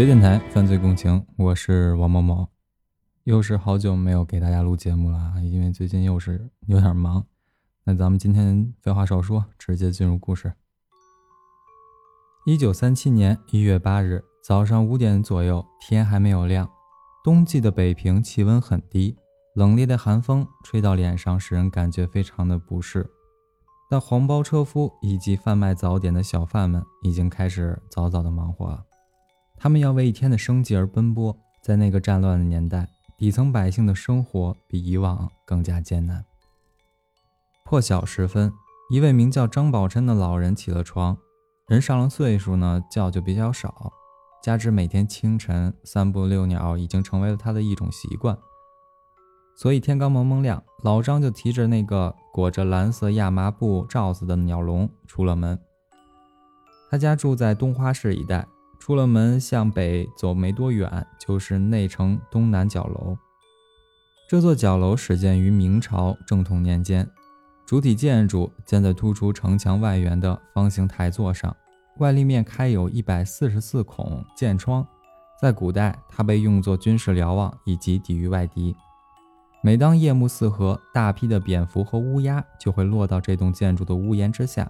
[0.00, 2.48] 学电台犯罪共情，我是王某某，
[3.24, 7.26] 又是好久没有给大家录节目了，因为最近又是有点忙。
[7.84, 10.54] 那咱们今天废话少说，直接进入故事。
[12.46, 16.70] 一九三七年一月八日早上五点左右，天还没有亮，
[17.22, 19.18] 冬季的北平气温很低，
[19.54, 23.06] 冷冽的寒风吹到脸上，使人感觉非常的不适。
[23.90, 28.86] 但黄包车夫以及贩卖早点的小贩们已经开始早早的忙活了。
[29.62, 36.24] 他们要为一天的生计而奔波，在那个战乱的年代，底层百姓的生活比以往更加艰难。
[37.66, 38.50] 破晓时分，
[38.90, 41.14] 一位名叫张宝琛的老人起了床。
[41.68, 43.92] 人上了岁数呢，觉就比较少，
[44.42, 48.38] 加之每天清晨散步遛鸟已经成为了他的一种习惯，
[49.54, 55.60] 所以天刚蒙蒙亮，老张就提着那个裹着蓝色亚麻布罩子的鸟笼出了门。
[56.90, 58.48] 他家住在东花市一带。
[58.80, 63.16] 出了门，向北走没多远，就是内城东南角楼。
[64.26, 67.06] 这座角楼始建于明朝正统年间，
[67.66, 71.54] 主体建筑建在突出城墙外缘的方形台座上，
[71.98, 74.84] 外立面开有一百四十四孔箭窗。
[75.38, 78.74] 在古代，它被用作军事瞭望以及抵御外敌。
[79.62, 84.66] 每当夜幕四合，大批的蝙蝠和乌鸦就会落到这栋建筑的屋檐之下。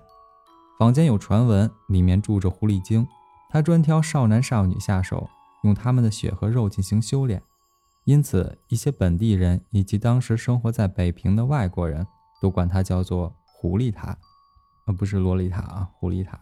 [0.80, 3.06] 坊间有传闻，里面住着狐狸精。
[3.50, 5.28] 他专挑少男少女下手，
[5.64, 7.42] 用他们的血和肉进行修炼，
[8.04, 12.06] 因此一些本地人以及当时生活在北平的外国人
[12.40, 14.16] 都管他叫做“狐狸塔”，
[14.86, 16.38] 呃不是洛丽塔啊，狐狸塔。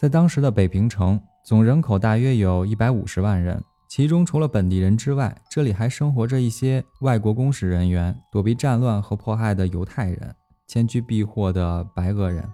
[0.00, 10.34] 在当时的北平城，总人口大约有一百五十万人，其中除了本地人之外，这里还生活着一些外国公使人员、躲避战乱和迫害的犹太人、
[10.66, 12.48] 迁居避祸的白俄人，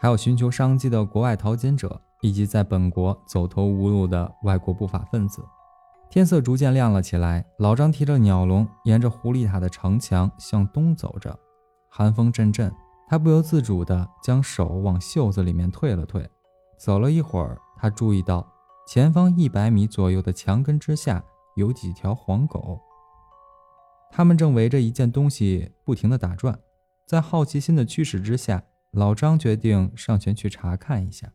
[0.00, 2.00] 还有寻求商机的国外淘金者。
[2.20, 5.44] 以及在本国走投无路的外国不法分子。
[6.08, 11.36] 天色逐渐亮了起来，老张提着鸟笼，沿着狐狸塔的城墙向东走着。
[11.88, 12.72] 寒风阵阵，
[13.08, 16.28] 他不由自主地将手往袖子里面退了退。
[16.78, 18.46] 走了一会儿，他注意到
[18.86, 21.22] 前方一百米左右的墙根之下
[21.56, 22.80] 有几条黄狗，
[24.12, 26.58] 它们正围着一件东西不停地打转。
[27.04, 28.62] 在好奇心的驱使之下，
[28.92, 31.32] 老张决定上前去查看一下。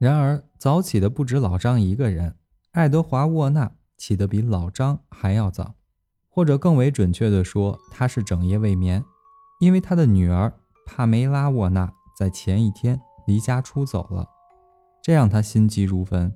[0.00, 2.34] 然而，早起的不止老张一个人。
[2.72, 5.74] 爱德华·沃纳起得比老张还要早，
[6.30, 9.04] 或者更为准确地说，他是整夜未眠，
[9.60, 10.54] 因为他的女儿
[10.86, 14.26] 帕梅拉·沃纳在前一天离家出走了，
[15.02, 16.34] 这让他心急如焚。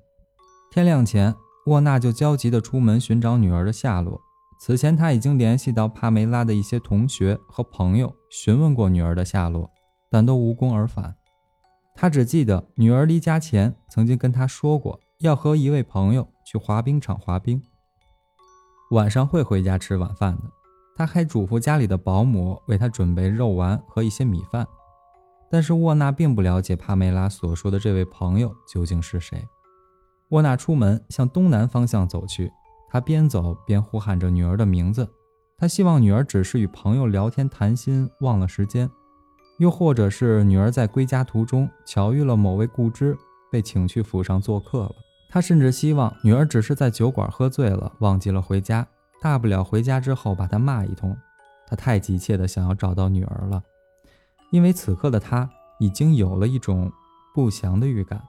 [0.70, 4.20] 天亮前，沃纳就焦急地出门寻找女儿的下落。
[4.60, 9.70] 此前，他已经联系到帕梅拉的一些同学和朋友，询问过女儿的下落，
[10.10, 11.16] 但都无功而返。
[11.94, 17.62] 他只记得女儿离家前曾经跟他说过要和一位朋友去滑冰场滑冰，
[18.90, 20.42] 晚上会回家吃晚饭的。
[20.96, 24.66] 他还嘱咐家里的保姆为他准备肉丸和一些米饭。
[25.50, 29.46] 但是沃纳并不了解帕梅拉所说的这位朋友究竟是谁。
[30.30, 32.50] 沃纳出门向东南方向走去，
[32.90, 35.08] 他边走边呼喊着女儿的名字。
[35.56, 38.90] 他希望女儿只是与朋友聊天谈心，忘了时间。
[39.58, 43.16] 又或者是女儿在归家途中巧遇了某位故知，
[43.50, 44.94] 被请去府上做客了。
[45.28, 48.86] 他甚至希望女儿只是在酒馆喝醉了，忘记了回家，
[49.20, 51.16] 大不了回家之后把他骂一通。
[51.66, 53.62] 他太急切地想要找到女儿了，
[54.50, 55.48] 因为此刻的他
[55.78, 56.92] 已经有了一种
[57.34, 58.22] 不祥的预感。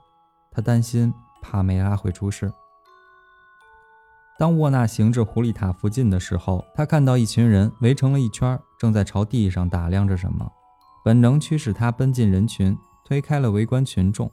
[0.50, 1.12] 他担心
[1.42, 2.50] 帕梅拉会出事。
[4.38, 10.50] 当沃纳行至狐狸塔附近的时候，他看到一群人围成了一圈，正在朝地上打量着什么。
[11.06, 14.28] 本能驱使他奔进人群，推开了围观群众。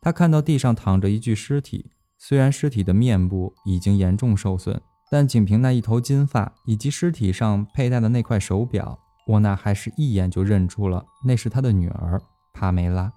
[0.00, 4.80] 他看到地上躺着一具尸体，虽然尸体的面部已经严重受损，
[5.10, 12.22] 但仅凭那一头金发以及尸体上佩戴的那块手表，沃纳还是一眼就认出了那是他的女儿
[12.54, 13.12] 帕梅拉。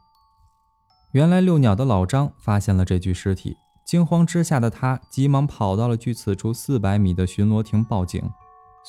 [1.13, 8.29] 原来遛鸟的老张发现了这具尸体，惊慌之下的他急忙跑到了距此处四百米的巡逻亭报警。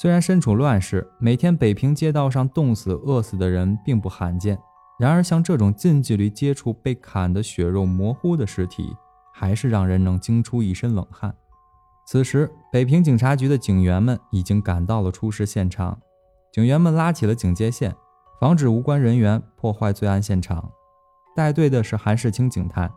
[0.00, 4.58] 虽然身处乱世，每天北平街道上冻死、饿死的人并不罕见，
[4.99, 8.97] 然而像这种近距离接触被砍得血肉模糊的尸体，
[9.35, 11.37] 还是让人能惊出一身冷汗。
[12.06, 16.00] 此时，北平警察局的警员们已经赶到了出事现场，
[16.50, 17.94] 警员们拉起了警戒线，
[18.41, 20.73] 防止无关人员破坏罪案现场。
[21.37, 22.91] 带队的是韩世清警探，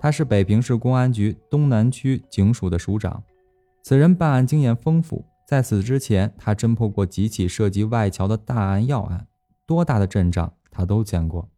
[0.00, 3.22] 他是北平市公安局东南区警署的署长，
[3.82, 5.22] 此人办案经验丰富。
[5.46, 9.28] 在此之前，他侦破过几起涉及外侨的大案要案，
[9.64, 11.48] 多大的阵仗他都见过。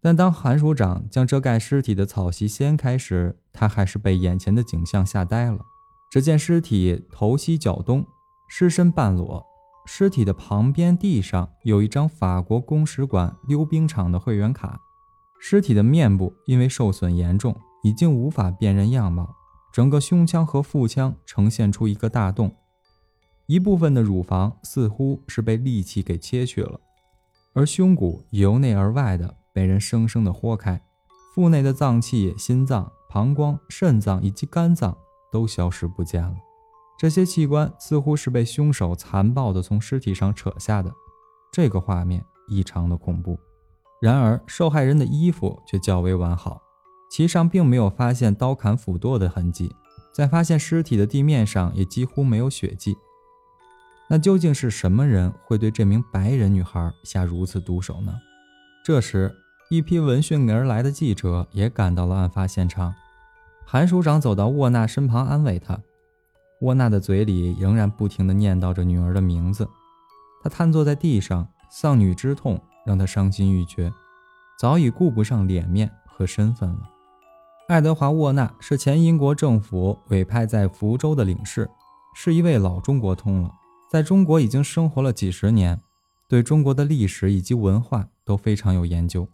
[0.00, 5.58] 但当韩署长将遮盖尸体的草席掀开时，他还是被眼前的景象吓呆了。
[6.10, 8.06] 只见尸体头西脚东，
[8.48, 9.44] 尸身半裸，
[9.86, 14.80] 尸体的旁边地上有一张法国公使馆溜冰场的会员卡。
[15.40, 19.34] 尸体的面部因为受损严重，已经无法辨认样貌，
[19.72, 22.54] 整个胸腔和腹腔呈现出一个大洞，
[23.46, 26.80] 一部分的乳房似乎是被利器给切去了，
[27.54, 29.36] 而胸骨由内而外的。
[29.54, 30.80] 被人生生的豁开，
[31.34, 34.96] 腹内的脏器、心脏、膀胱、肾脏以及肝脏
[35.30, 36.34] 都消失不见了。
[36.98, 40.90] 这些器官似乎是被凶手残暴地从尸体上扯下的，
[41.52, 43.38] 这个画面异常的恐怖。
[44.00, 46.62] 然而，受害人的衣服却较为完好，
[47.10, 49.70] 其上并没有发现刀砍斧剁的痕迹，
[50.14, 52.96] 在发现尸体的地面上也几乎没有血迹。
[54.12, 58.12] 那究竟是什么人会对这名白人女孩下如此毒手呢？
[58.84, 59.34] 这时。
[59.70, 62.94] 一批闻讯而来的记者也赶到了案发现场。
[63.64, 65.80] 韩署长走到沃娜身旁安慰她，
[66.60, 69.66] 沃娜的嘴里仍然不停地念叨着女儿的名字。
[70.42, 73.90] 他瘫坐在地上，丧女之痛让他伤心欲绝，
[74.58, 76.80] 早已顾不上脸面和身份了。
[77.68, 81.66] 爱德华·沃纳是前英国政府委派在福州的领事，
[82.14, 83.50] 是一位老中国通了，
[83.92, 85.78] 在中国已经生活了几十年，
[86.26, 89.28] 对中国的历史以及文化都非常有研究。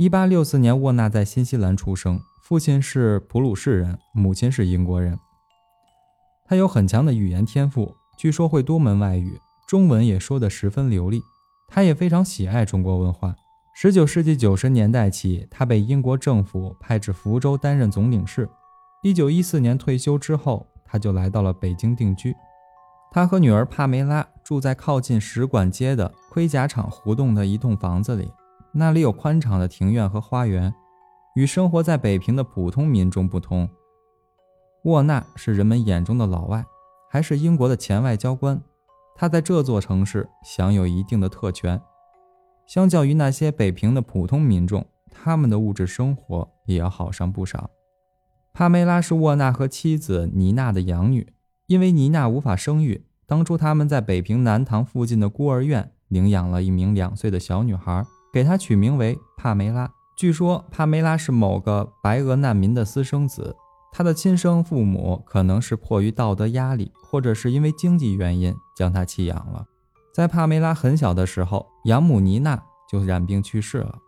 [0.00, 5.16] 一八六四年，沃纳在新西兰出生，父亲是普鲁士人，母亲是英国人。
[6.44, 9.38] 他有很强的语言天赋，据说会多门外语，
[9.68, 11.22] 中文也说得十分流利。
[11.68, 13.36] 他也非常喜爱中国文化。
[13.76, 18.48] 十九世纪九十年代起，他被英国政府派至福州担任总领事。
[19.04, 22.34] 一九一四年退休之后，他就来到了北京定居。
[23.14, 28.28] 他和女儿帕梅拉住在靠近使馆街的盔甲厂胡同的一栋房子里。
[28.72, 30.74] 那里有宽敞的庭院和花园，
[31.36, 33.68] 与生活在北平的普通民众不同。
[34.82, 36.64] 沃纳是人们眼中的老外，
[37.08, 38.60] 还是英国的前外交官。
[39.14, 41.80] 他在这座城市享有一定的特权，
[42.66, 47.70] 相较于那些北平的普通民众，他们的物质生活也要好上不少。
[48.52, 51.32] 帕梅拉是沃纳和妻子妮娜的养女，
[51.66, 58.04] 因为妮娜无法生育，当初他们在北平南塘附近的孤儿院领养了一名两岁的小女孩。
[58.32, 59.88] 给她取名为帕梅拉。
[60.16, 63.54] 据说帕梅拉是某个白俄难民的私生子，
[63.92, 69.64] 她的亲生父母可能是迫于道德压力，或者是因为经济原因将她弃养了。
[70.12, 73.98] 在帕梅拉很小的时候，养母妮娜就染病去世了。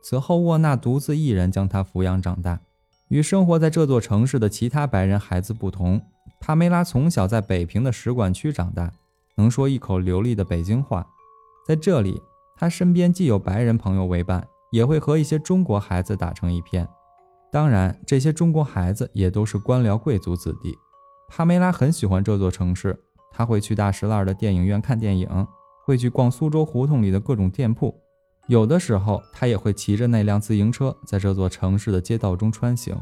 [0.00, 2.60] 此后，沃纳独自一人将她抚养长大。
[3.08, 6.00] 与生活在这座城市的其他白人孩子不同，
[6.44, 8.90] 帕梅拉从小在北平的使馆区长大，
[9.36, 11.06] 能说一口流利的北京话。
[11.64, 12.20] 在这里。
[12.54, 16.86] 她身边既有白人朋友为伴，也会和一些中国孩子打成一片。
[17.50, 20.76] 当然，这些中国孩子也都是官僚贵族子弟。
[21.28, 22.96] 帕梅拉很喜欢这座城市，
[23.32, 25.46] 他会去大石烂的电影院看电影，
[25.84, 28.00] 会去逛苏州胡同里的各种店铺。
[28.46, 32.96] 有的时候，他也会骑着那辆自行车，在这座城市的街道中穿行，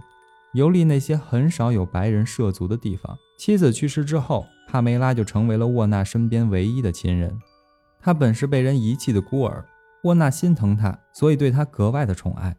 [0.52, 3.16] 游历那些很少有白人涉足的地方。
[3.38, 7.38] 妻子去世之后，帕梅拉就成为了沃纳身边唯一的亲人。
[8.00, 9.64] 他本是被人遗弃的孤儿，
[10.04, 12.56] 沃纳心疼他，所以对他格外的宠爱。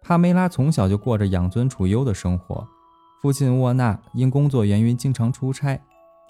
[0.00, 2.66] 帕梅拉从小就过着养尊处优的生活。
[3.20, 5.80] 父亲沃纳因工作原因经常出差，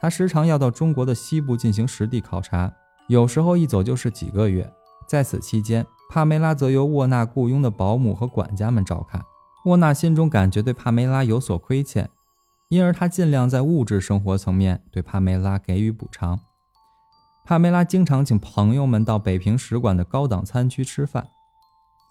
[0.00, 2.72] 他时常要到中国的西部进行实地考察，
[3.08, 4.70] 有时候一走就是几个月。
[5.06, 9.22] 在此期间，帕梅拉则由沃纳雇佣的保姆和管家们照看。
[9.64, 12.08] 沃纳心中感觉对帕梅拉有所亏欠，
[12.68, 16.40] 因而他尽量在物质生活层面对帕梅拉给予补偿。
[17.44, 21.28] 帕梅拉经常请朋友们到北平使馆的高档餐区吃饭，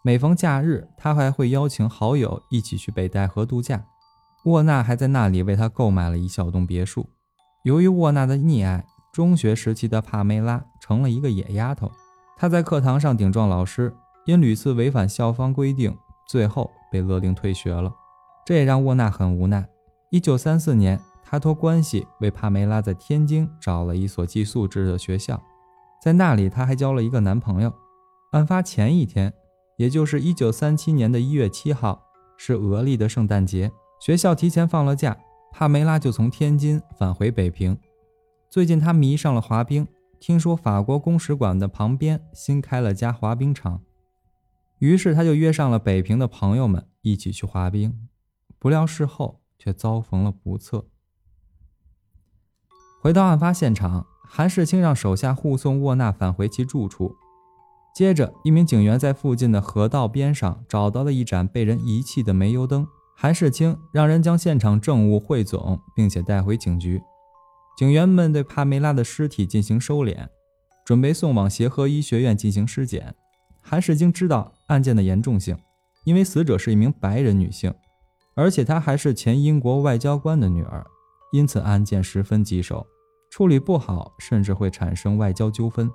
[0.04, 3.86] 每逢假日，他还会邀请好友一起去北戴河度假。
[4.46, 7.10] 沃纳还在那里为他购买了一小栋别墅。
[7.63, 11.92] 由于沃纳的溺爱，中学时期的帕梅拉成了一个野丫头。
[12.38, 13.94] 她在课堂上顶撞老师，
[14.25, 17.94] 因屡次违反校方规定，最后被勒令退学了。
[18.46, 19.68] 这也让沃纳很无奈。
[20.10, 21.00] 一九三四年。
[21.30, 25.44] 他托关系为帕梅拉在天津找了一所寄宿制的学校，
[26.01, 27.74] 在那里他还交了一个男朋友。
[28.32, 29.34] 案发前一天，
[29.75, 32.01] 也就是一九三七年的一月七号，
[32.38, 35.18] 是俄历的圣诞节，学校提前放了假，
[35.51, 37.77] 帕梅拉就从天津返回北平。
[38.50, 39.86] 最近他迷上了滑冰，
[40.22, 43.82] 听说法国公使馆的旁边新开了家滑冰场，
[44.80, 48.08] 于是他就约上了北平的朋友们一起去滑冰，
[48.60, 50.88] 不料事后却遭逢了不测。
[53.02, 57.16] 回到案发现场，韩世清让手下护送沃纳返回其住处。
[57.96, 62.88] 接着，一名警员在附近的河道边上找到了一盏被人遗弃的煤油灯。
[63.16, 67.02] 韩世清让人将现场证物汇总，并且带回警局。
[67.76, 70.28] 警员们对帕梅拉的尸体进行收敛，
[70.86, 73.16] 准备送往协和医学院进行尸检。
[73.62, 75.58] 韩世清知道案件的严重性，
[76.06, 77.74] 因为死者是一名白人女性，
[78.36, 80.86] 而且她还是前英国外交官的女儿，
[81.32, 82.86] 因此案件十分棘手，
[83.32, 85.90] 处理不好甚至会产生外交纠纷。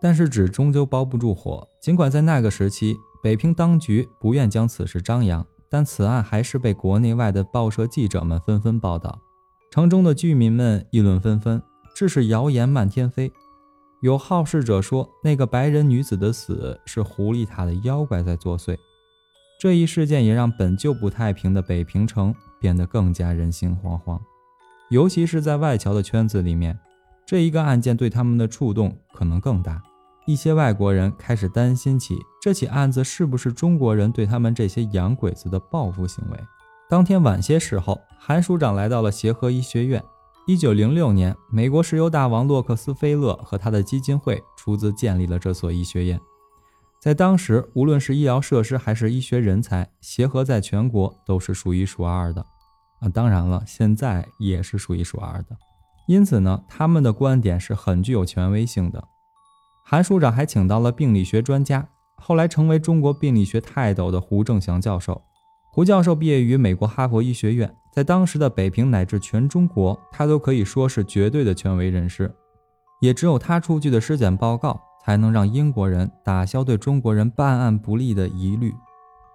[0.00, 1.66] 但是纸终究包不住火。
[1.80, 9.18] 尽管在那个时期，北平当局不愿将此事张扬，但此案还是被国内外的报社记者们纷纷报道。
[9.70, 11.62] 城中的居民们议论纷纷，
[11.94, 13.32] 致使谣言漫天飞。
[14.06, 18.78] 有好事者说，那个白人女子的死是狐狸塔的妖怪在作祟。
[19.58, 24.20] 这一事件也让本就不太平的北平城变得更加人心惶惶，
[24.90, 26.78] 尤其是在外侨的圈子里面。
[27.26, 29.82] 这一个案件对他们的触动可能更大，
[30.24, 36.38] 一些外国人开始担心起这起案子是不是中国人对他们这些洋鬼子的报复行为。
[36.88, 40.00] 当天晚些时候，韩署长来到了协和医学院。
[40.48, 46.20] 一九零六年，美国石油大王洛克斯菲勒和他的基金会出资建立了这所医学院。
[47.02, 52.46] 在当时，无论是医疗设施还是医学人才，协和在全国都是数一数二的。
[53.00, 55.56] 啊，当然了，现在也是数一数二的。
[56.06, 59.02] 因此呢，他们的观点是很具有权威性的。
[59.84, 65.22] 韩署长还请到了病理学专家，后来成为中国病理学泰斗的胡正祥教授。
[65.72, 72.30] 胡教授毕业于美国哈佛医学院，在当时的北平乃至全中国，他都可以说是绝对的权威人士。
[73.00, 78.74] 也只有他出具的尸检报告，才能让英国人打消对中国人办案不利的疑虑。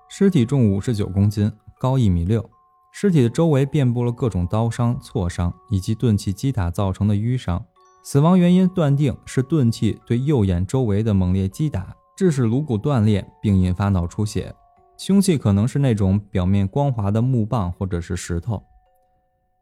[0.07, 2.47] 尸体重五十九公斤，高一米六。
[2.91, 7.65] 尸体的周围遍布了各种刀伤、挫伤以及钝器击打造成的淤伤，
[8.03, 14.53] 死亡原因断定是钝器对右眼周围的猛烈击打，致使颅骨断裂并引发脑出血。
[15.01, 18.61] 凶器可能是那种表面光滑的木棒或者是石头。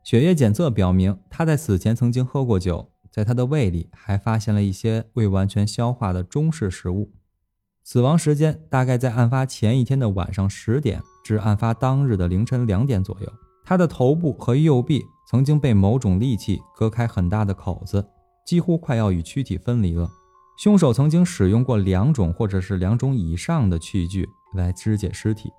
[0.03, 7.13] 血液检测表明，他在死前曾经喝过酒，在他的胃里还发现了一些未完全消化的中式食物。
[7.85, 11.01] 死亡时间大概在案发前一天的晚上十点。
[11.23, 18.05] 至案发当日的凌晨两点左右，他的头部和右臂曾经被某种利器割开很大的口子，
[18.45, 20.11] 几乎快要与躯体分离了。
[20.59, 25.49] 凶手曾经使用过两种或者是两种以上的器具来肢解尸体。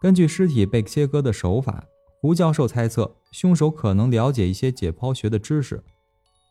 [0.00, 1.82] 根据尸体被切割的手法，
[2.20, 5.82] 胡教授猜测凶手可能了解一些解剖学的知识。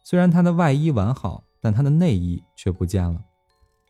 [0.03, 3.21] 虽然他的外衣完好，但他的内衣却不见了，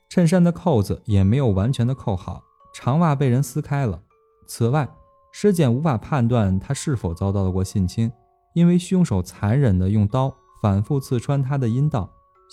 [0.07, 2.43] 衬衫的扣子也没有完全的扣好，
[2.75, 4.03] 长袜被人撕开了。
[4.47, 4.87] 此外，
[5.31, 8.11] 尸检无法判断他是否遭到了过性侵，
[8.53, 12.07] 因为凶手残忍地用刀反复刺穿他的阴道，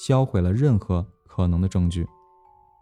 [0.07, 2.09] 销毁了任何可能的证据。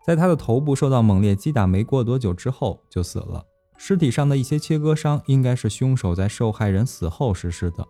[0.07, 3.45] 在他的头部受到猛烈击打没过多久之后就死了。
[3.77, 7.87] 尸体上的一些切割伤应该是凶手在受害人死后实施的。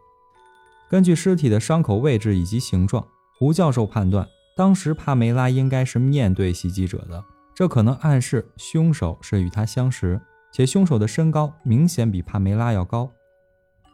[0.89, 3.07] 根据尸体的伤口位置以及形状，
[3.39, 7.23] 胡教授判断，当时帕梅拉应该是面对袭击者的，
[7.55, 10.21] 这可能暗示凶手是与他相识。
[10.51, 13.11] 且凶手的身高明显比帕梅拉要高。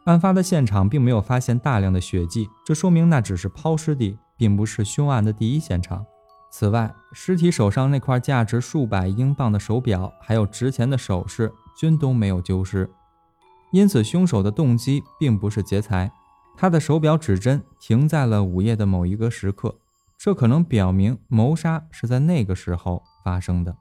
[0.05, 6.05] 案发的现场并没有发现大量的血迹，这说明那只是抛尸地，并不是凶案的第一现场。
[6.51, 12.89] 此外，尸体手上那块价值数百英镑的手表，还有值钱的首饰，均都没有丢失。
[13.71, 16.11] 因此，凶手的动机并不是劫财。
[16.55, 19.75] 他的手表指针停在了午夜的某一个时刻，
[20.17, 23.75] 这可能表明谋杀是在那个时候发生的。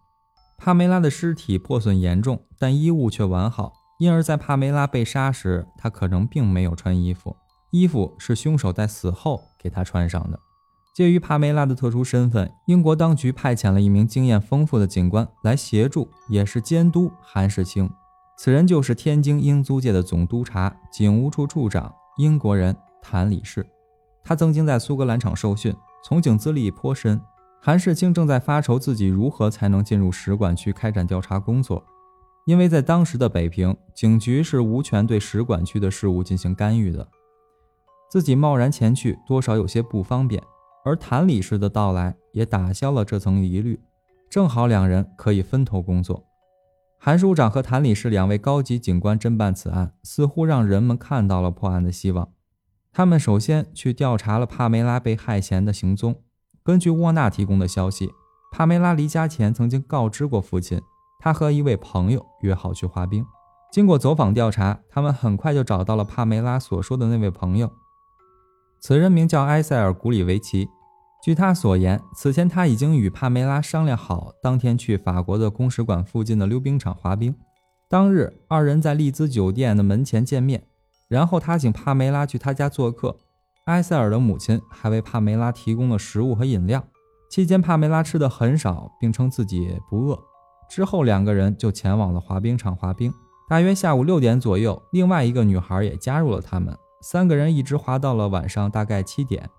[0.58, 7.36] 帕梅拉的尸体破损严重，但衣物却完好，因而，在帕梅拉被杀时，她可能并没有穿衣服，
[7.70, 10.38] 衣服是凶手在死后给他穿上的。
[10.94, 17.90] 鉴于帕梅拉的特殊身份，英国当局派遣了一名经验丰富的警官来协助，也是监督韩世清。
[18.38, 23.66] 此人就是天津英租界的总督察、警务处处长，英国人谭李士。
[24.22, 27.20] 他曾经在苏格兰场受训，从警资历颇深。
[27.60, 31.82] 韩世清正在发愁自己如何才能进入使馆区开展调查工作，
[32.44, 37.08] 因为在当时的北平，警局是无权对使馆区的事务进行干预的。
[38.14, 40.40] 自己贸然前去，多少有些不方便。
[40.84, 43.80] 而谭理事的到来也打消了这层疑虑，
[44.30, 46.24] 正好两人可以分头工作。
[47.00, 52.28] 韩署长和谭理事两位高级警官侦办此案，似乎让人们看到了破案的希望。
[52.92, 56.14] 他们首先去调查了帕梅拉被害前的行踪。
[56.62, 58.12] 根据沃纳提供的消息，
[58.52, 60.80] 帕梅拉离家前曾经告知过父亲，
[61.18, 63.26] 他和一位朋友约好去滑冰。
[63.72, 67.68] 经过走访调查，他们很快就找到了帕梅拉所说的那位朋友。
[68.86, 70.68] 此人名叫埃塞尔·古里维奇。
[71.22, 77.34] 据他所言，此前他已经与帕梅拉商量好，当天去法国的公使馆附近的溜冰场滑冰。
[77.88, 80.64] 当日，二人在丽兹酒店的门前见面，
[81.08, 83.16] 然后他请帕梅拉去他家做客。
[83.64, 86.84] 埃塞尔的母亲还为帕梅拉提供了食物和饮料。
[87.30, 90.22] 期间，帕梅拉吃的很少，并称自己不饿。
[90.68, 93.10] 之后，两个人就前往了滑冰场滑冰。
[93.48, 96.76] 大约下午六点左右，另外一个女孩也加入了他们。
[97.04, 99.50] 三个人一直滑到了晚上大概七点。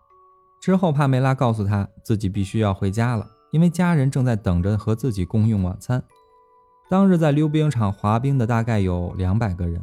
[0.59, 6.03] 之后，帕梅拉告诉他自己必须要回家了，因为家人正在等着和自己共用晚餐。
[6.89, 9.79] 当日在溜冰场滑冰的大概有两百个人，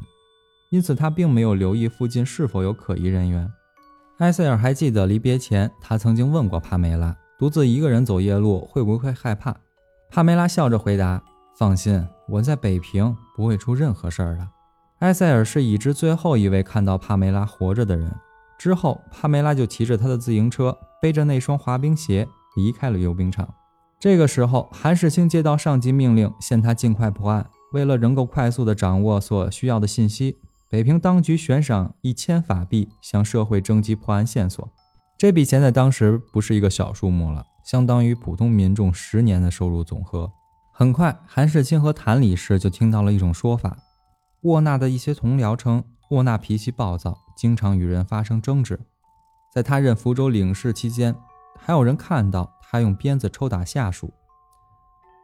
[0.73, 3.49] 因此他并没有留意附近是否有可疑人员。
[4.19, 9.54] 埃塞尔还记得离别前，他曾经问过帕梅拉，独自一个人走夜路会不会害怕？
[10.11, 11.23] 帕梅拉笑着回答
[11.57, 14.49] ：“放心，我在北平不会出任何事儿的。”
[15.02, 18.14] 埃塞尔是已知最后一位看到帕梅拉活着的人。
[18.56, 23.52] 之后，帕梅拉就骑着他的自行车，背着那双滑冰鞋离开了溜冰场。
[23.99, 27.50] 这个时候，韩世清接到上级命令，限他尽快破案。
[27.73, 30.38] 为了能够快速地掌握所需要的信息，
[30.71, 34.71] 北平当局悬赏一千法币向社会征集破案线索。
[35.18, 37.44] 这笔钱在当时不是一个小数目了。
[37.64, 40.30] 相当于普通民众十年的收入总和。
[40.73, 43.76] 很快，韩世清和谭理事就听到了一种说法：
[44.43, 48.81] 沃纳的一些同僚称，沃纳脾气暴躁，经常与人发生争执。
[49.53, 51.15] 在他任福州领事期间，
[51.57, 54.13] 还有人看到他用鞭子抽打下属。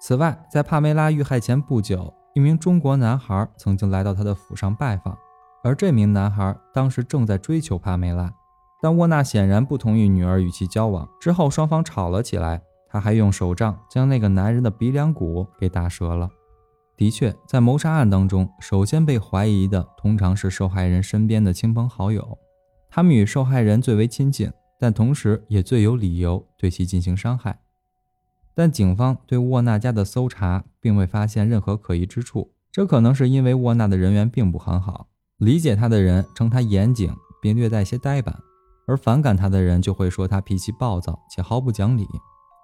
[0.00, 5.18] 此外，在帕梅拉遇害前不久，一名中国男孩曾经来到他的府上拜访，
[5.64, 8.32] 而这名男孩当时正在追求帕梅拉。
[8.80, 11.08] 但沃纳显然不同意女儿与其交往。
[11.20, 16.30] 之后双方吵了起来，他还用手杖将那个男人的鼻梁骨给打折了。
[16.98, 22.36] 的确，在谋杀案当中，首先被怀疑的通常是受害人身边的亲朋好友，
[22.90, 27.60] 他们与受害人最为亲近，但同时也最有理由对其进行伤害。
[28.52, 35.06] 但警方对沃纳家的搜查并未发现任何可疑之处，这可能是因为沃纳的人缘并不很好。
[35.36, 38.36] 理解他的人称他严谨，并略带些呆板。
[38.88, 42.08] 而反感他的人就会说他脾气暴躁且毫不讲理。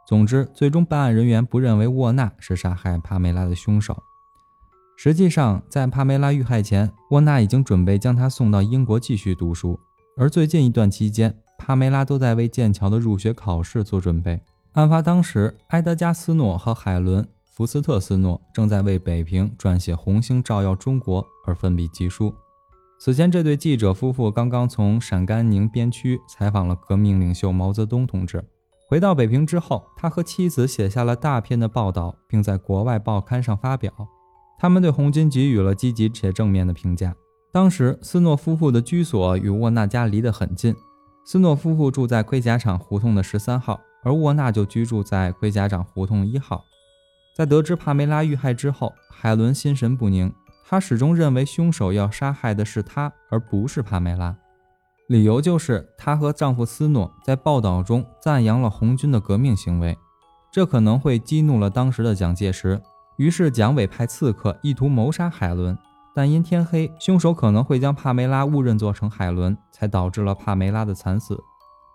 [0.08, 4.02] 总之，最终办案人员不认为沃纳是杀害帕梅拉的凶手。
[4.96, 9.78] 实际上，在帕梅拉遇害前，沃纳已经准备将她送到英国继续读书。
[10.16, 14.40] 而最近一段期间，帕梅拉都在为剑桥的入学考试做准备。
[14.72, 22.32] 案发当时，埃德加·斯诺和海伦·福斯特·斯诺正在为北平撰写《红星照耀中国》而奋笔疾书。
[23.00, 28.42] 此前，这对记者夫妇刚刚从陕甘宁边区采访了革命领袖毛泽东同志。
[28.88, 33.92] 回到北平之后，他和妻子写下了大片的报道，并在国外报刊上发表。
[34.58, 37.14] 他们对红军给予了积极且正面的评价。
[37.52, 40.74] 当时，斯诺夫妇的居所与沃纳家离得很近。
[41.24, 46.64] 斯诺夫妇住在盔甲厂胡同的十三号，而沃纳就居住在盔甲厂胡同一号。
[47.36, 50.32] 在得知帕梅拉遇害之后，海伦心神不宁。
[50.66, 54.36] 她始终认为凶手要杀害的是她，而不是帕梅拉。
[55.08, 59.96] 理由就是她和丈夫斯诺在报道中赞扬了红军的革命行为，
[60.52, 62.80] 这可能会激怒了当时的蒋介石。
[63.16, 65.76] 于是蒋委派刺客意图谋杀海伦，
[66.14, 71.38] 但因天黑，凶手可能会将帕梅拉误认作成海伦，才导致了帕梅拉的惨死。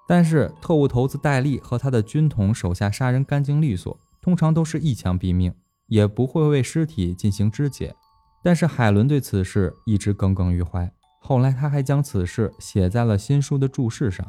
[0.07, 5.53] 但是特务头子戴笠和他的军统手下杀人干净利索，通常都是一枪毙命，
[5.87, 7.95] 也不会为尸体进行肢解。
[8.43, 10.91] 但是海伦对此事一直耿耿于怀。
[11.21, 14.25] 后来，他还将此事写在了新书的注释上。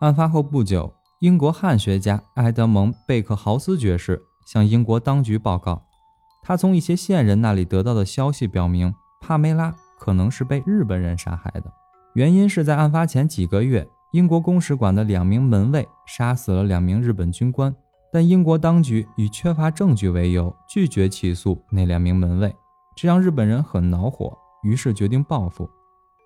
[0.00, 5.86] 案发后不久，英国汉学家埃德蒙·贝克豪斯爵士向英国当局报告，
[6.46, 11.72] 他从一些线人那里得到的消息表明，帕梅拉可能是被日本人杀害的。
[12.12, 17.74] 原因是在案发前几个月，英国公使馆的两名门卫杀死了两名日本军官，
[18.12, 22.54] 但英国当局以缺乏证据为由，拒绝起诉那两名门卫。
[22.94, 25.68] 这让日本人很恼火，于是决定报复。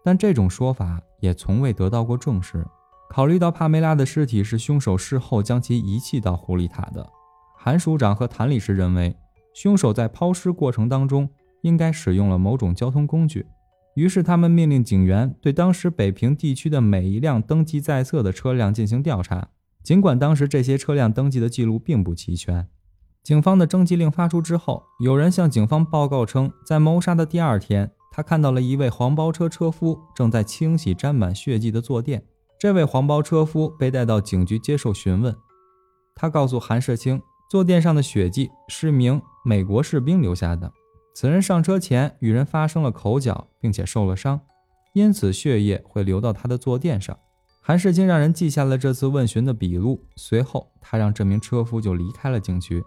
[0.05, 2.67] 但这种说法也从未得到过证实。
[3.09, 7.09] 考虑到帕梅拉的尸体是凶手事后将其遗弃到狐狸塔的，
[7.57, 9.17] 韩署长和谭理事认为，
[9.61, 11.29] 凶手在抛尸过程当中
[11.63, 13.45] 应该使用了某种交通工具。
[13.97, 19.49] 于是他们命令警员对当时北平地区的每一辆登记在册的车辆进行调查，
[19.83, 22.69] 尽管当时这些车辆登记的记录并不齐全。
[23.25, 32.23] 警方的征集令发出之后，有人向警方报告称，在谋杀的第二天，他看到了一位黄包车车夫正在清洗沾满血迹的坐垫。
[32.61, 35.35] 这位黄包车夫被带到警局接受询问，
[36.15, 40.71] 他告诉韩世清，坐垫上的血迹是名美国士兵留下的。
[41.15, 44.41] 此人上车前与人发生了口角，并且受了伤，
[44.93, 47.17] 因此血液会流到他的坐垫上。
[47.61, 52.83] 韩世清让人记下了这次问询的笔录，随后他让这名车夫就离开了警局。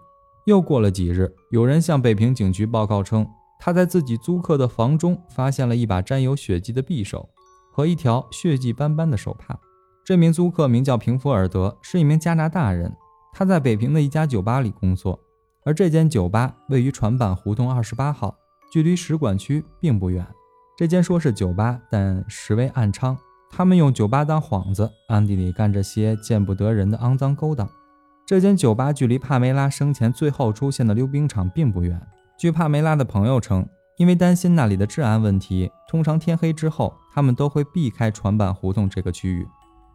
[0.46, 3.28] 又过了几日，有人向北平警局报告称，
[3.60, 7.30] 他在自己租客的房中发现了一把沾有血迹的匕首
[7.72, 9.60] 和一条血迹斑斑的手帕。
[10.04, 12.96] 这名租客名叫平福尔德，是一名加拿大人，
[13.34, 15.20] 他在北平的一家酒吧里工作，
[15.64, 18.36] 而这间酒吧位于船板胡同二十八号，
[18.72, 20.26] 距离使馆区并不远。
[20.78, 23.16] 这间说是酒吧，但实为暗娼。
[23.50, 27.70] 他们用酒吧当幌子，暗地里干着些见不得人的肮脏勾当。
[28.26, 32.02] 这间酒吧距离帕梅拉生前最后出现的溜冰场并不远。
[32.38, 33.68] 据帕梅拉的朋友称，
[33.98, 39.46] 因为担心那里的治安问题，通常天黑之后，他们都会避开船板胡同这个区域。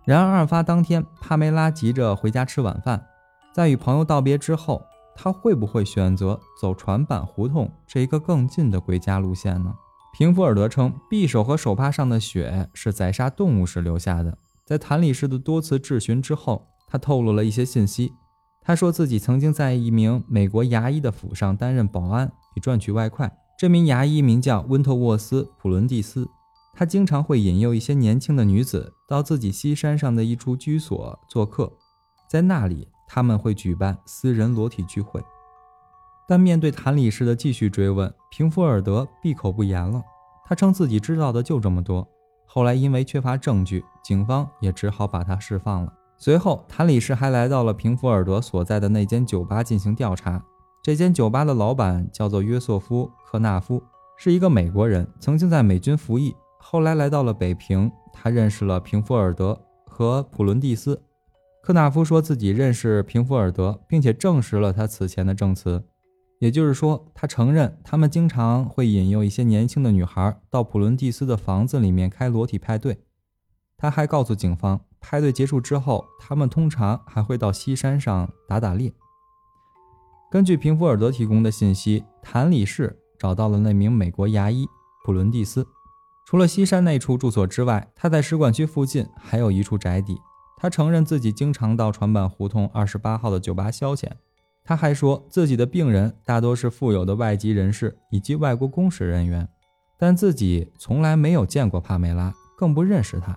[0.04, 3.04] 然而，案发当天，帕梅拉急着回家吃晚饭，
[3.56, 9.74] 在与朋友道别之后，他会不会选择走船板胡同这一个更近的回家路线呢？
[10.12, 14.36] 平福尔德称，匕首和手帕上的血是宰杀动物时留下的。
[14.66, 18.12] 在谭理士的多次质询之后，他透露了一些信息。
[18.60, 23.38] 他说自己曾经在一名美国牙医的府上担任保安，以赚取外快。
[23.58, 26.28] 这名牙医名叫温特沃斯·普伦蒂斯，
[26.74, 31.72] 他经常会引诱一些年轻的女子到自己西山上的一处居所做客，
[32.28, 35.22] 在那里他们会举办私人裸体聚会。
[36.28, 40.02] 但面对谭理士的继续追问，平福尔德闭口不言了。
[40.44, 42.06] 他称自己知道的就这么多。
[42.44, 45.92] 后来因为缺乏证据，警方也只好把他释放了。
[46.16, 50.42] 随后，谭理士还来到了平福尔德所在的那间酒吧进行调查。
[50.82, 53.82] 这间酒吧的老板叫做约瑟夫·克纳夫，
[54.16, 57.90] 是一个美国人，曾经在美军服役，后来来到了北平。
[58.12, 61.00] 他认识了平福尔德和普伦蒂斯。
[61.66, 65.82] 克纳夫说自己认识平福尔德，并且证实了他此前的证词。
[66.38, 73.00] 也就是说，他承认他们经常会引诱一些年轻的女孩到普伦蒂斯的房子里面开裸体派对。
[73.76, 78.92] 他还告诉警方，派对结束之后，他们通常还会到西山上打打猎。
[80.30, 84.68] 根据平福尔德提供的信息，谭理士找到了那名美国牙医
[85.04, 85.66] 普伦蒂斯。
[86.28, 90.16] 除了西山那处住所之外，他在使馆区附近还有一处宅邸。
[90.56, 94.10] 他承认自己经常到船板胡同二十八号的酒吧消遣。
[94.64, 99.48] 他还说自己的病人大多是富有的外籍人士以及外国公使人员，
[99.96, 103.36] 但自己从来没有见过帕梅拉，更不认识她。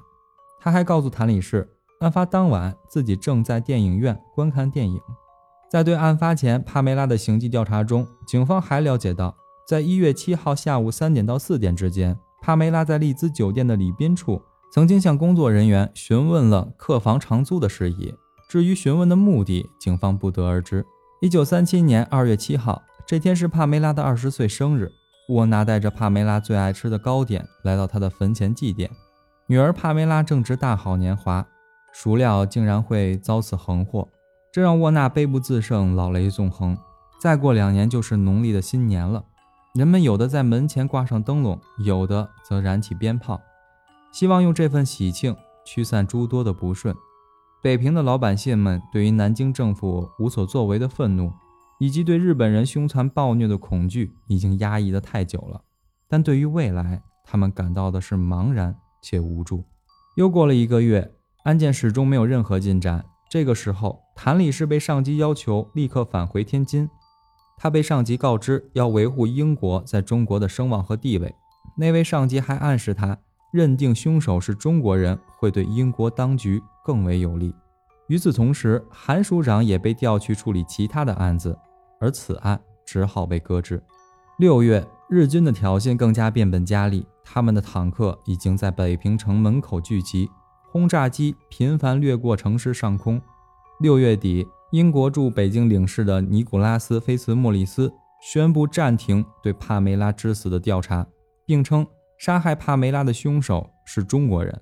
[0.61, 4.99] 他还告诉谭理士，案发当晚自己正在电影院观看电影。
[5.69, 9.35] 在对案发前帕梅拉的行迹调查中，警方还了解到，
[9.67, 18.13] 在一月七号下午三点到四点之间，帕梅拉在丽兹酒店的礼宾处曾经向工作人员询问了客房长租的事宜。
[18.47, 20.85] 至于询问的目的，警方不得而知。
[21.21, 24.91] 一九三七年二月七号，这天是帕梅拉的二十岁生日。
[25.29, 28.89] 沃纳带着帕梅拉最爱吃的糕点来到她的坟前祭奠。
[29.45, 31.45] 女儿帕梅拉正值大好年华，
[31.93, 34.07] 孰料竟然会遭此横祸，
[34.51, 36.77] 这让沃纳悲不自胜，老泪纵横。
[37.19, 39.23] 再过两年就是农历的新年了，
[39.75, 43.39] 人们有的在门前挂上灯笼，有的则燃起鞭炮，
[44.11, 46.95] 希望用这份喜庆驱散诸多的不顺。
[47.61, 51.31] 北平的老百姓们对于南京政府无所作为的愤怒，
[51.79, 55.61] 以及对日本人凶残暴虐的恐惧，已经压抑得太久了。
[56.07, 59.63] 但对于未来，他们感到的是茫然且无助。
[60.15, 61.11] 又过了一个月，
[61.43, 63.05] 案件始终没有任何进展。
[63.29, 66.89] 这个时候，谭理士被上级要求立刻返回天津。
[67.57, 71.35] 他被上级告知要维护英国在中国的声望和地位。
[71.77, 73.19] 那位上级还暗示他，
[73.51, 76.61] 认定凶手是中国人会对英国当局。
[76.89, 77.53] 更为有利。
[78.07, 81.55] 与此同时，韩署长也被调去处理其他的案子，
[81.99, 83.83] 而此案只好被搁置。
[84.39, 90.27] 六月，日军的挑衅更加变本加厉，他们的坦克已经在北平城门口聚集，
[90.71, 93.21] 轰炸机频繁掠过城市上空。
[93.79, 101.05] 六月底，英国驻北京领事的尼古拉斯·菲茨莫里斯宣布暂停对帕梅拉之死的调查，
[101.45, 101.85] 并称
[102.19, 104.61] 杀害帕梅拉的凶手是中国人。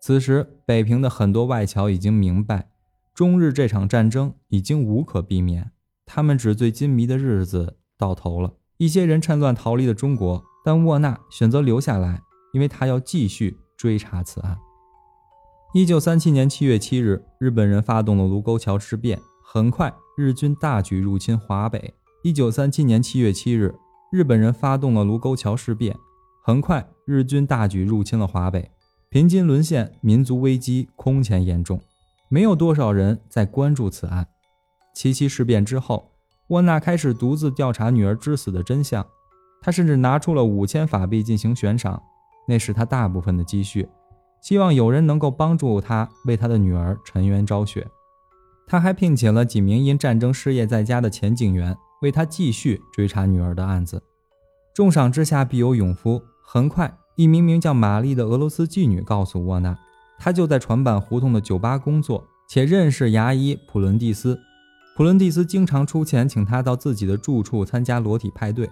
[0.00, 2.68] 此时，北平的很多外侨已经明白，
[3.12, 5.72] 中日这场战争已经无可避免，
[6.06, 8.52] 他们纸醉金迷的日子到头了。
[8.76, 14.56] 一些人趁乱逃离了中国，但沃纳选择留下来，因为他要继续追查此案。
[15.72, 21.94] 一九三七年七月七日，日本人发动了卢沟桥事变，很快日军大举入侵华北。
[22.22, 23.74] 一九三七年七月七日，
[24.12, 25.96] 日本人发动了卢沟桥事变，
[26.46, 28.70] 很快日军大举入侵了华北。
[29.08, 31.80] 平津沦陷，民族危机空前严重，
[32.28, 34.26] 没有多少人在关注此案。
[34.94, 36.12] 七七事变之后，
[36.48, 39.06] 沃纳开始独自调查女儿之死的真相。
[39.62, 42.02] 他甚至拿出了五千法币进行悬赏，
[42.46, 43.88] 那是他大部分的积蓄。
[44.42, 47.88] 希望有人能够帮助他为他的女儿沉冤昭雪。
[48.66, 54.02] 他还聘请了几名因战争失业在家的前警员，为他继续追查女儿的案子。
[54.74, 56.20] 重赏之下必有勇夫。
[56.46, 59.76] 很快，一名名叫玛丽的俄罗斯妓女告诉沃纳，
[60.18, 64.38] 她就在船板胡同的酒吧工作，且认识牙医普伦蒂斯。
[64.96, 68.70] 普伦蒂斯经常出钱请她到自己的住处参加裸体派对。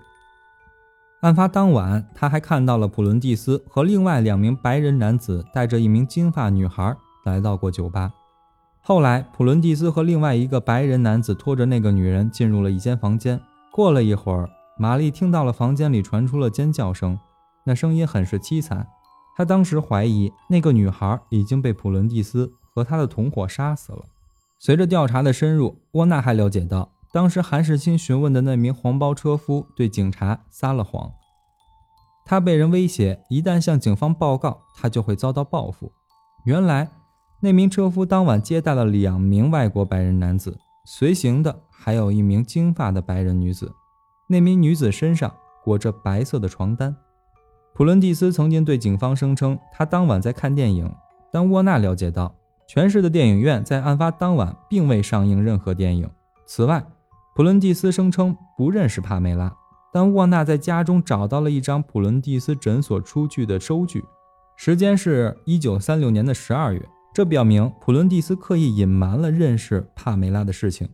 [1.22, 8.12] 案发当晚，他还看到了普伦蒂斯和另外两名白人男子带着一名金发女孩来到过酒吧。
[8.80, 13.40] 后来，普伦蒂斯和另外一个白人男子拖着那个女人进入了一间房间。
[13.70, 17.16] 过了一会儿，玛丽听到了房间里传出了尖叫声，
[17.64, 18.86] 那声音很是凄惨。
[19.36, 24.04] 他当时怀疑那个女孩已经被普伦蒂斯和他的同伙杀死了。
[24.58, 31.12] 随着调查的深入，沃纳还了解到，当时韩世清询问的那名黄包车夫对警察撒了谎，
[32.24, 35.92] 他被人威胁，一旦向警方报告，他就会遭到报复。
[36.44, 36.90] 原来。
[37.44, 43.74] 那名车夫当晚接待了两名外国白人男子，随行的还有一名金发的白人女子。
[44.28, 46.94] 那名女子身上裹着白色的床单。
[47.74, 50.94] 普伦蒂斯曾经对警方声称，他当晚在看电影。
[51.30, 52.34] 但沃纳了解到，
[52.68, 56.08] 全市的电影院在案发当晚并未上映任何电影。
[56.46, 56.84] 此外，
[57.34, 59.50] 普伦蒂斯声称不认识帕梅拉，
[59.90, 64.04] 但沃纳在家中找到了一张普伦蒂斯诊所出具的收据，
[64.56, 66.88] 时间是一九三六年的十二月。
[67.14, 70.86] 这表明普伦蒂斯刻意隐瞒了认识帕梅拉的事情，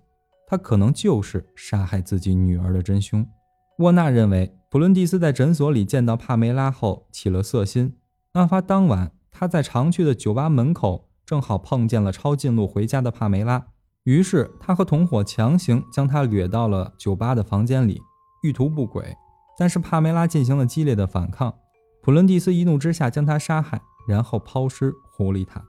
[0.46, 3.26] 他可能就是杀害自己女儿的真凶。
[3.78, 7.96] 沃纳认为，普伦蒂斯在诊所里见到帕梅拉后起了色心。
[8.32, 13.68] 案发当晚，他在常去的酒吧门口正好碰见了抄近路回家的帕梅拉，
[14.04, 17.98] 于是他和同伙强行将她掠到了酒吧的房间里，
[18.42, 19.16] 意图不轨。
[19.58, 21.54] 但是帕梅拉进行了激烈的反抗，
[22.02, 25.64] 普伦蒂斯一怒之下将她杀害，然后抛尸狐狸塔。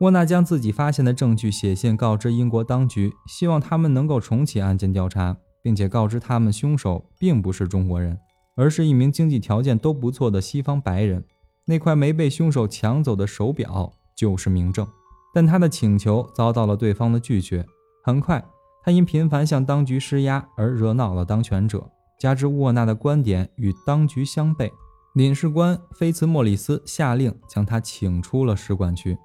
[0.00, 8.18] 沃纳将自己发现的证据写信告知英国当局，希望他们能够重启案件调查，并且告知他们凶手并不是中国人，
[8.56, 11.24] 而是一名经济条件都不错的西方白人。
[11.64, 14.86] 那块没被凶手抢走的手表就是明证，
[15.32, 17.64] 但他的请求遭到了对方的拒绝。
[18.04, 18.44] 很快，
[18.82, 24.72] 他因频繁向当局施压而惹恼了当权者，加之沃纳的观点与当局相悖，
[25.14, 29.16] 领事官菲茨莫里斯下令将他请出了使馆区。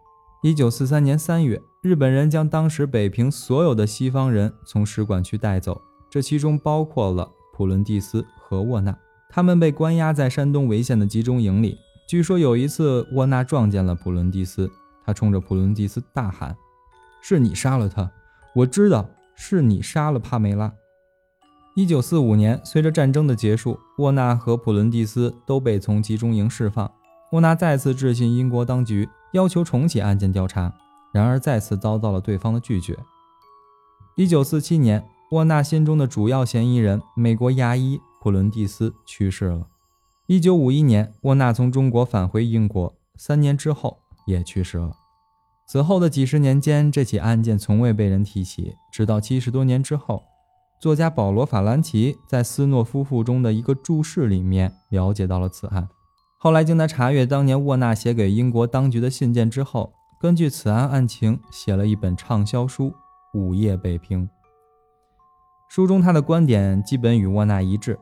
[0.44, 5.82] 一九四三年三月，日本人将当时北平所有的西方人从使馆区带走，
[6.18, 8.98] 这其中包括了普伦蒂斯和沃纳。
[9.30, 11.78] 他们被关押在山东潍县的集中营里。
[12.10, 14.68] 据说有一次，沃纳撞见了普伦蒂斯，
[15.06, 16.58] 他冲着普伦蒂斯大喊
[17.22, 18.12] ：“是你杀了他！
[18.56, 20.74] 我知道是你杀了帕梅拉。”
[21.78, 26.92] 一九四五年，随着战争的结束，沃纳和普伦蒂斯都被从集中营释放。
[27.34, 29.08] 沃纳再次致信英国当局。
[29.34, 30.74] 要求重启案件调查，
[31.14, 32.98] 然而再次遭到了对方的拒绝。
[34.16, 39.68] 一九四七年，沃纳心中的主要嫌疑人美国牙医普伦蒂斯去世了。
[40.26, 44.96] 一九五一年，沃纳从中国返回英国，三年之后也去世了。
[45.68, 50.24] 此后的几十年间，这起案件从未被人提起，直到七十多年之后，
[50.80, 55.90] 作家保罗·法兰奇在斯诺夫妇中的一个注释里面了解到了此案。
[56.38, 62.94] 后来，经他查阅当年沃纳写给英国当局的信件之后，根据此案案情写了一本畅销书
[63.38, 64.26] 《午夜北平》。
[65.68, 67.98] 书中他的观点基本与沃纳一致，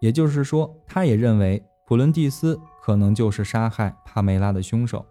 [0.00, 5.04] 也就是说，他也认为普伦蒂斯可能就是杀害帕梅拉的凶手。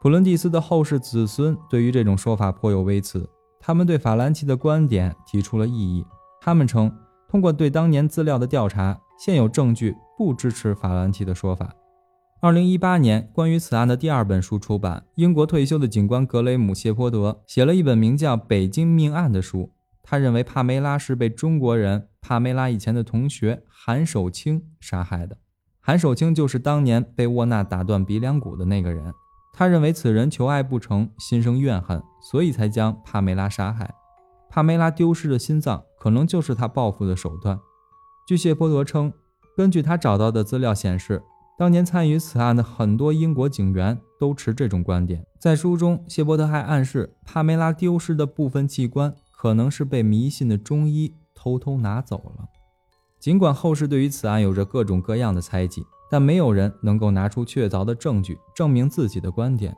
[0.00, 3.28] 普伦蒂斯的后世子孙对于这种说法颇有微词，
[3.60, 6.04] 他们对法兰奇的观点提出了异议。
[6.40, 6.94] 他们称，
[7.28, 9.96] 通过对当年资料的调查，现有证据。
[10.16, 11.74] 不支持法兰奇的说法。
[12.40, 15.04] 二零一八年，关于此案的第二本书出版。
[15.16, 19.72] 英国退休的警官格雷姆·谢泼德写了一本名叫《北京命案》的书。
[20.04, 25.38] 他认为帕梅拉是被中国人帕梅拉以前的同学韩守清杀害的。
[25.80, 29.12] 韩守清就是当年被沃纳打断鼻梁骨的那个人。
[29.52, 33.94] 他认为此人求爱不成，心生怨恨，所以才将帕梅拉杀害。
[34.50, 37.58] 帕梅拉丢失的心脏可能就是他报复的手段。
[38.26, 39.12] 据谢泼德称。
[39.56, 41.22] 根据他找到的资料显示，
[41.56, 45.24] 当年参与此案的很多英国警员都持这种观点。
[45.38, 52.48] 在书中，谢伯特还暗示帕梅拉丢失的部分器官可能是被迷信的中医偷偷拿走了。
[53.20, 59.76] 尽管后世对于此案有着各种各样的猜忌，但没有人能够拿出确凿的证据证明自己的观点，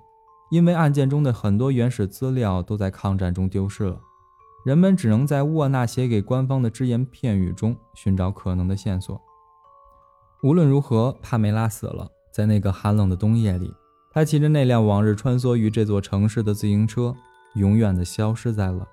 [0.53, 3.99] 因为案件中的很多原始资料都在抗战中丢失了。
[4.65, 9.21] 人们只能在沃纳写给官方的只言片语中寻找可能的线索。
[10.45, 12.07] 无论如何，帕梅拉死了。
[12.33, 13.75] 在那个寒冷的冬夜里，
[14.13, 17.17] 他骑着那辆往日穿梭于这座城市的自行车，
[17.57, 18.87] 永远的消失在了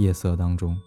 [0.00, 0.80] 夜色当中。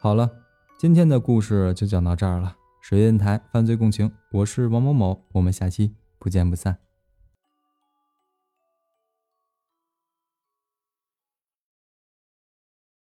[0.00, 0.28] 好了，
[0.76, 2.56] 今天的故事就讲到这儿了。
[2.80, 6.85] 水电台犯罪共情，我是王某某，我们下期不见不散。